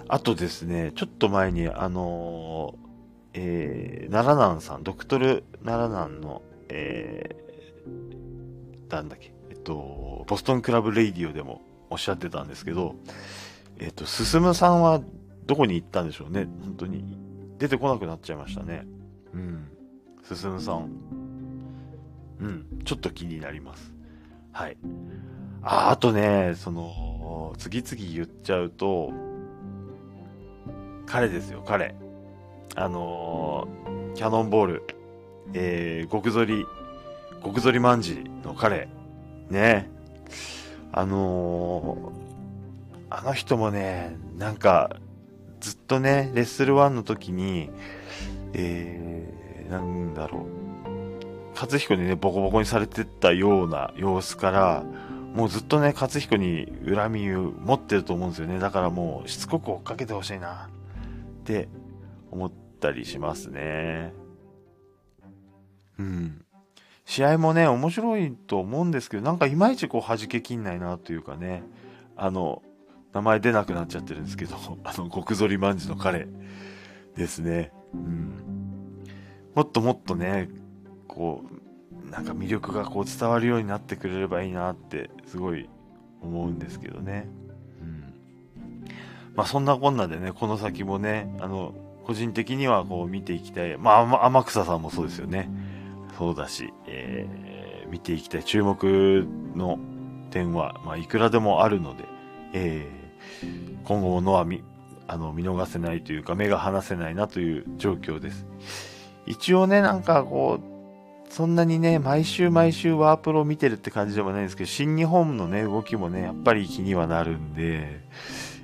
[0.07, 2.75] あとですね、ちょっと前に、あの
[3.33, 12.95] えー、奈良南さん、ドクトル奈良南の、えー、なんだっけ、えっと、ボストンクラブレイディオでもおっしゃってたんですけど、
[13.79, 15.01] えっと、進さんは
[15.45, 17.17] どこに行ったんでしょうね、本当に。
[17.57, 18.85] 出てこなくなっちゃいましたね。
[19.33, 19.67] うん。
[20.23, 20.89] 進さん。
[22.39, 23.93] うん、ちょっと気になります。
[24.53, 24.77] はい。
[25.61, 29.11] あ、あとね、その、次々言っちゃうと、
[31.09, 31.95] 彼ですよ、彼。
[32.75, 34.83] あのー、キャノンボール、
[35.53, 36.67] えー、極ぞり、
[37.43, 38.87] 極ぞりまんじの彼。
[39.49, 39.89] ね。
[40.91, 44.97] あのー、あの人もね、なんか、
[45.59, 47.71] ずっとね、レッスル1の時に、
[48.53, 51.53] えー、なんだろう。
[51.55, 54.83] 勝彦にね、ボコボコにされてたような様子から、
[55.33, 58.59] もうずっとね、勝彦に恨みを持ってると思うんですよね。
[58.59, 60.69] だからもうしつこく追っかけてほしいな
[61.49, 61.67] って
[62.29, 64.13] 思ったりしますね。
[65.97, 66.45] うん。
[67.05, 71.63] 試合もね、面白いと思うんですけど、なんかいまいちこう弾けきんないなというかね、
[72.15, 72.61] あの、
[73.13, 76.27] 名前出なくなっちゃってるんですけど、 あの、極ぞりまんじの彼
[77.15, 77.71] ですね。
[77.95, 79.01] うん。
[79.55, 80.49] もっともっとね、
[81.07, 81.43] こ
[82.05, 85.67] う、なんか魅力がこう伝わるようになってくれればいいなってすごい
[86.21, 87.27] 思うんですけどね。
[89.39, 89.43] うん。
[89.43, 91.73] まあそんなこんなでね、この先もね、あの、
[92.05, 93.77] 個人的にはこう見ていきたい。
[93.77, 95.49] まあ、天草さんもそうですよね。
[96.17, 99.79] そうだし、えー、見ていきたい注目の
[100.31, 102.03] 点は、まあいくらでもあるので、
[102.53, 104.63] えー、今後のは見、
[105.07, 108.45] あの、見逃せないというか、目が離せないなという状況です。
[109.25, 118.01] 一応ね、なんかこう、そんなにね、毎週毎週ワープロ見てるって感じでもないんですけど、新日本のね、動きもね、やっぱり気にはなるんで、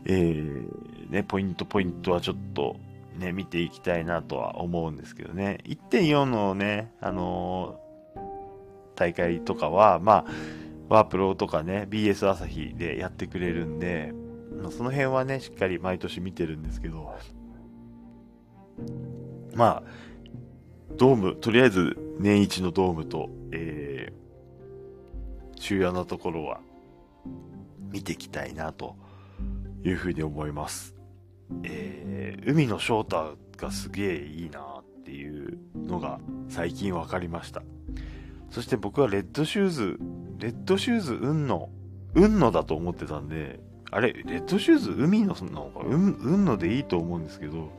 [0.05, 2.77] えー、ね、ポイントポイントはちょっと、
[3.17, 5.59] ね、見ていきたいなとは思うんですけどね。
[5.65, 8.19] 1.4のね、あのー、
[8.95, 10.31] 大会とかは、まあ、
[10.89, 14.13] ワープロとかね、BS 朝日でやってくれるんで、
[14.71, 17.15] その辺はね、しっかり毎年見てるんですけど、
[19.55, 19.83] まあ、
[20.97, 26.59] ドーム、とりあえず年一のドームと、えー、中夜のところは
[27.91, 28.95] 見ていきたいなと
[29.85, 30.95] いうふうに思います。
[31.63, 36.19] えー、海の翔太がすげえいいなっていうのが
[36.49, 37.61] 最近分かりました。
[38.49, 39.99] そして僕はレッドシューズ、
[40.39, 41.69] レッドシューズ運の、
[42.13, 43.59] 運のだと思ってたんで、
[43.91, 47.71] あれ、レッドシューズ海のなのか、運のでいいと思うんですけど、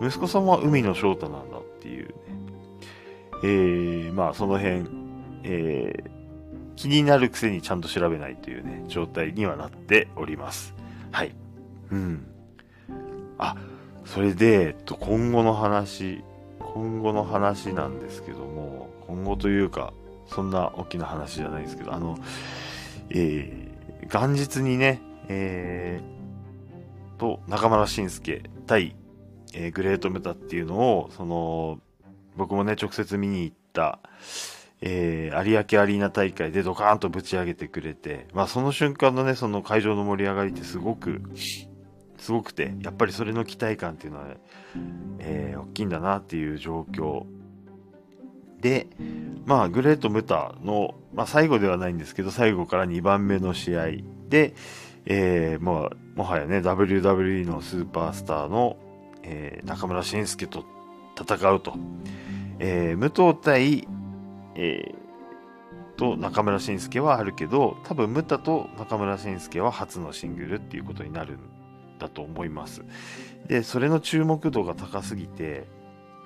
[0.00, 2.14] 息子さんは海の翔太なんだっていうね。
[3.42, 4.86] えー、まあその辺、
[5.42, 6.10] えー、
[6.76, 10.79] 気になるくせにちゃんと調べないというね、状態にはなっております。
[11.12, 11.34] はい。
[11.90, 12.26] うん。
[13.38, 13.56] あ、
[14.04, 16.22] それで、えっと、今後の話、
[16.58, 19.92] 今後の話なんですけども、今後というか、
[20.26, 22.18] そんな大きな話じゃないですけど、あの、
[23.10, 26.20] えー、元日にね、えー、
[27.20, 28.96] と、中村晋介対、
[29.52, 31.80] えー、グレートメタっていうのを、その、
[32.36, 33.98] 僕もね、直接見に行った、
[34.82, 41.22] えー、有明アリーナ大会でドカーンとぶち上げてくれて、まあその瞬間のね、その会場の盛り上がりってすごく、
[42.18, 44.26] すごくて、やっぱりそれの期待感っていうのは、
[45.18, 47.24] えー、大きいんだなっていう状況
[48.60, 48.88] で、
[49.46, 53.86] まあ、グレート・ムタの、まあ、最後ではないんですけど、最後から2番目の試合
[54.28, 54.54] で、
[55.06, 58.76] えー、もう、もはやね、WWE のスーパースターの、
[59.22, 60.64] えー、中村慎介と
[61.18, 61.74] 戦うと。
[62.58, 63.88] えー、武藤対、
[64.54, 65.10] えー、
[65.96, 71.38] と中村慎介はあるけど、多分、ムタと中村慎介は初のシングルっていうことになるん
[71.98, 72.82] だと思います。
[73.46, 75.66] で、それの注目度が高すぎて、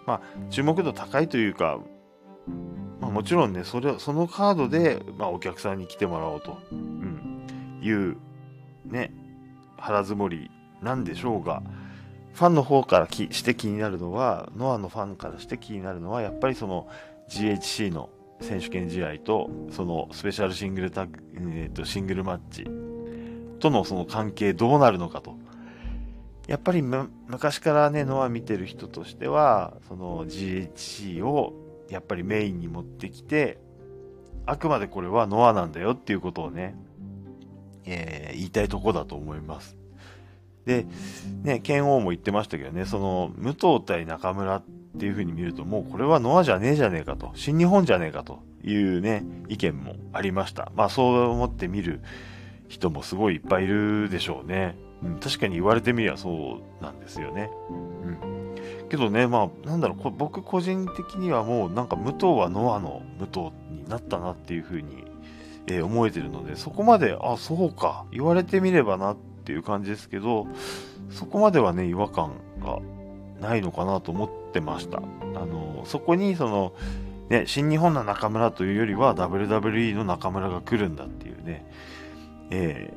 [0.06, 0.20] まあ、
[0.50, 1.80] 注目度高いというか、
[3.00, 8.16] まあ、もちろんね、それ、そのカードで、まあ、お客さんに来てもらおうと、うん、いう、
[8.84, 9.12] ね、
[9.76, 10.50] 腹積もり
[10.82, 11.62] なんでしょうが、
[12.34, 16.88] ファンの方からきして気になるのは、ノアのファンからして気になるのは、やっぱりその
[17.28, 18.10] GHC の
[18.40, 22.64] 選手権試合と、そのスペシャルシングルタッグ、えー、とシングルマッチ
[23.60, 25.36] とのその関係どうなるのかと。
[26.46, 31.54] やっぱり昔からね、ノア見てる人としては、その GHC を
[31.88, 33.58] やっぱりメインに持ってきて、
[34.46, 36.76] あくまでこれはノアなんだよっていうことをね、
[37.86, 39.76] えー、言いたいとこだと思います。
[40.66, 40.86] で、
[41.42, 44.64] ね、剣王も言ってましたけどね、その、武藤対中村っ
[44.95, 50.70] っていう風に見ると、もうこれはノアじゃねえじゃねえかと、新日本じゃねえかというね、意見もありました。
[50.76, 52.01] まあそう思って見る
[52.68, 54.76] 人もすごいいっぱいいるでしょうね。
[55.03, 57.51] うん、確かに言われてみりゃそうなんですよね。
[57.70, 58.55] うん。
[58.88, 63.40] けどね、まあ、なんだろう、僕個人的にはもうなんか武藤はノアの武藤
[63.70, 65.05] になったなっていうふうに、
[65.66, 70.47] えー、思えてるので、そこまで、あ、そうか、言われてみればなっていう感じですけど、
[71.11, 72.78] そこまではね、違和感が
[73.40, 74.98] ないのかなと思ってました。
[74.98, 75.00] あ
[75.46, 76.74] の、そこにその、
[77.28, 81.66] ね、新日本の中村というよりは WWE の中村が来るんだっていうね、
[82.50, 82.92] え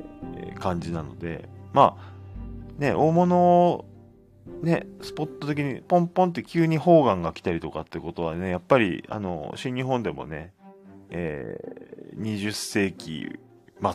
[0.54, 3.84] ー、感じなので、まあ、ね、大物
[4.62, 10.52] ね、スポット的にポンポンって急に砲丸が来たりとかってことはね、やっぱり、あの、新日本でもね、
[11.10, 13.38] えー、20世紀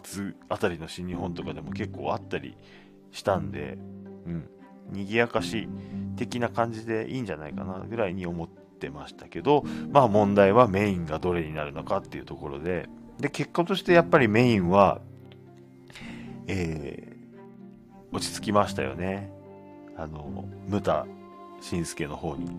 [0.04, 2.56] 末あたりの新日本とかでも結構あったり
[3.12, 3.78] したんで、
[4.26, 4.50] うん、
[4.92, 5.68] 賑やかし
[6.16, 12.88] 的な感じでいいんじゃないかなぐらいに思ってましたけど、まあ問題はメインがどれになるのかっていうところで、
[13.20, 15.02] で、結果としてやっぱりメインは、
[16.48, 19.32] えー、落ち着きましたよね。
[19.96, 21.06] あの、ムタ
[21.62, 22.50] 晋介の方に。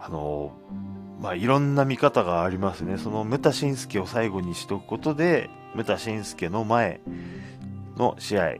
[0.00, 0.52] あの、
[1.20, 2.98] まあ、いろんな見方がありますね。
[2.98, 7.00] そのムタ晋介を最後にしとくことで、ムタ晋介の前
[7.96, 8.54] の試合、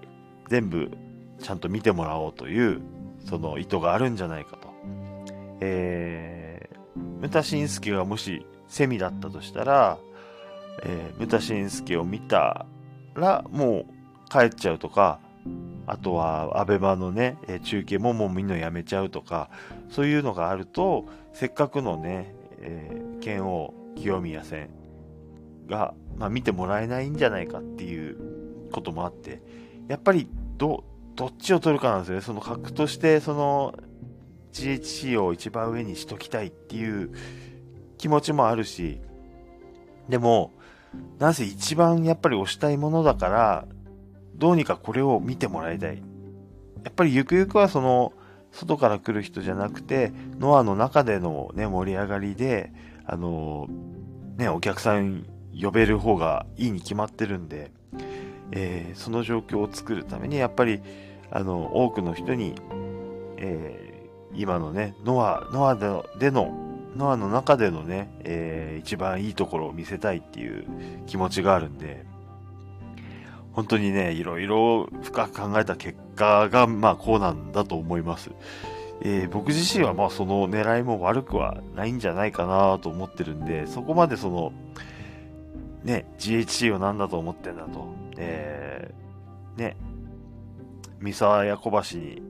[0.48, 0.90] 全部
[1.42, 2.80] ちゃんと見てもらおうという、
[3.28, 4.72] その意図があるんじゃないかと。
[5.60, 9.98] えー、ムタ晋介がもしセミだったとしたら、
[10.82, 12.66] えー、ムタ晋介を見た
[13.14, 13.86] ら、も
[14.26, 15.20] う帰っちゃうとか、
[15.86, 19.50] あとは、アベマのね、中継ももうみんなやめちゃうとか、
[19.90, 24.70] そういうのがあると、せっかくのね、えー、剣王清宮戦
[25.66, 29.42] が、まあ、見てもらえないんじゃないかっていうこともあって、
[29.88, 30.84] やっぱり、ど、
[31.14, 32.20] どっちを取るかなんですよね。
[32.22, 33.74] その格として、その、
[34.52, 37.10] GHC を一番上にしときたいっていう
[37.98, 39.00] 気持ちもあるし、
[40.08, 40.52] でも、
[41.18, 43.66] なぜ一番やっぱり推したいものだから、
[44.34, 46.02] どうにかこれを見てもらいたい。
[46.84, 48.12] やっぱりゆくゆくはその、
[48.50, 52.72] 外から来る人じゃなくて、ノアの中でのね、盛り上がりで、
[53.06, 53.66] あの、
[54.36, 55.26] ね、お客さん
[55.58, 57.70] 呼べる方がいいに決まってるんで、
[58.52, 60.80] えー、その状況を作るために、やっぱり、
[61.30, 62.54] あの、多くの人に、
[63.38, 66.54] えー、今のね、ノア、ノアでの、
[66.96, 70.66] ノアの中でのね、えー、一番いいところを見せたいっていう
[71.06, 72.04] 気持ちがあるんで、
[73.52, 78.30] 本当にね、いろいろ深く考えた結果が、まあこうなんだと思います。
[79.04, 84.52] えー、僕自身はまあその狙いも悪くはないんじゃないかなと思ってるんで、そこまでその、
[85.84, 87.86] ね、GHC を何だと思ってんだと。
[88.16, 89.76] えー、ね、
[91.00, 92.22] 三沢や小橋に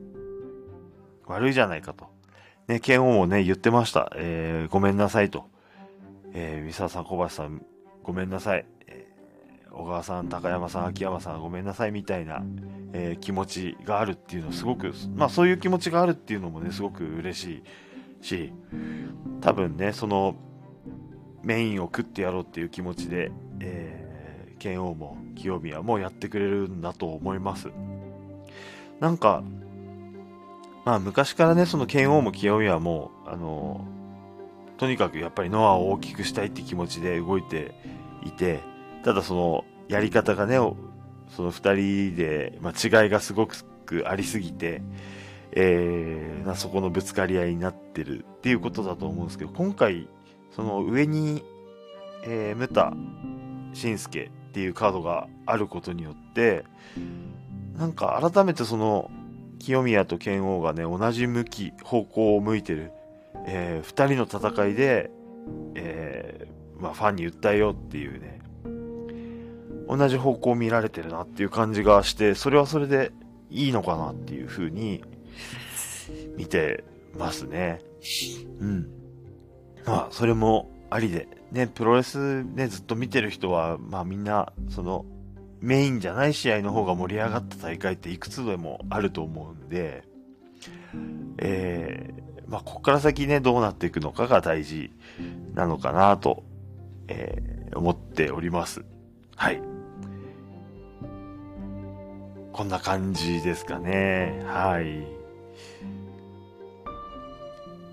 [1.27, 2.07] 悪いじゃないかと。
[2.69, 4.11] ね、剣王もね、言ってました。
[4.17, 5.47] えー、ごめんなさいと。
[6.33, 7.65] えー、三沢さん、小橋さん、
[8.03, 8.67] ごめんなさい。
[9.73, 12.45] 小川さん、高山さん、秋山さん、ごめんなさいみたいな、
[12.93, 17.63] えー、気持ちがあるっていうのはすごく、まあそういう気持ちがあるっていうのもね、すごく嬉し
[18.23, 18.53] いし、
[19.41, 20.37] 多分ね、その
[21.43, 23.31] メインを食ってやろうっていう気持ちで、
[23.61, 27.69] えー、剣王も清宮もやってくれるんだと思います。
[29.01, 29.43] なんか、
[30.85, 33.85] まあ昔からね、その剣王も清宮も、あの、
[34.79, 37.75] とにかくやっぱりノアを大きくしたいって気持ちで動いて
[38.25, 38.61] いて、
[39.05, 40.57] ただそのやり方がね、
[41.29, 44.83] その二人で、まあ、違いがすごくありすぎて、
[45.53, 50.09] えー、そこのぶつかり合いになってるっていうことだと思うんですけど、今回、
[50.55, 51.45] その上に、
[52.25, 52.93] えー、ムタ、
[53.73, 56.65] シンスケっていうカードがあることによって、
[57.77, 59.11] なんか改めてその、
[59.59, 62.91] 清宮と剣王がね、同じ向き、方向を向いてる、
[63.47, 65.11] えー、二人の戦いで、
[65.75, 68.41] えー、まあ、ファンに訴えようっていうね、
[69.89, 73.13] 同じ方向を見られてるなっていう感じがして、それはそれで
[73.51, 75.05] いいのかなっていう風に
[76.37, 76.85] 見て
[77.17, 77.81] ますね。
[78.61, 79.02] うん。
[79.87, 85.05] まあ、それもありで、ね、プロレスね、ずっと見てる人は、まあみんな、その、
[85.61, 90.03] メインじゃない試合の方が盛り上がった大会っていくつでもあると思うんで、
[91.39, 94.91] えー、まあ、ここから先ね、どうなっていくのかが大事
[95.55, 96.43] なのかなと、
[97.09, 98.85] えー、思っております。
[99.37, 99.63] はい。
[102.53, 104.43] こんな感じですかね。
[104.47, 105.07] はい。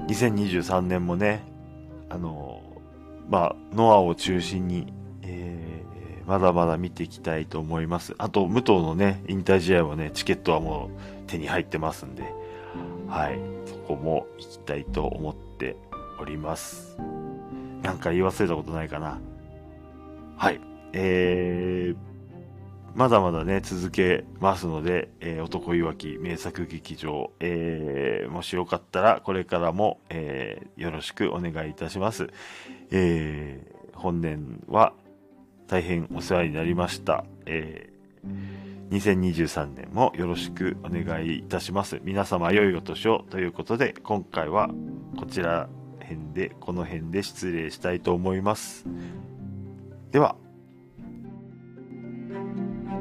[0.08, 1.44] 2023年もね、
[2.10, 2.62] あの、
[3.30, 8.16] まあ、ノアを中心に、えー、まだまだ見ていきたいと思います。
[8.18, 12.24] あと、武藤のね、引退試合もね、チケットはもう手に入ってますんで、
[13.08, 15.76] はい、そこも行きたいと思って
[16.20, 16.98] おります。
[17.82, 19.20] なんか言い忘れたことないかな。
[20.38, 20.60] はい、
[20.94, 22.09] えー、
[22.96, 32.30] まだまだね、続けますので、えー、男いわき名作劇場、えー、もしよかったら、これからも、えー、よろしくお願いいたします。
[32.92, 34.94] えー、本年は
[35.68, 37.24] 大変お世話になりました。
[37.46, 42.02] えー、2023年もよろしくお願いいたします。
[42.04, 44.70] 皆様良いお年をということで、今回は
[45.18, 45.70] こちら
[46.02, 48.86] 辺で、この辺で失礼したいと思います。
[50.12, 50.36] では、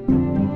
[0.09, 0.48] Thank you.